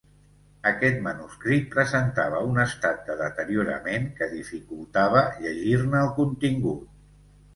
[0.69, 6.91] Aquest manuscrit presentava un estat de deteriorament que dificultava llegir-ne el contingut.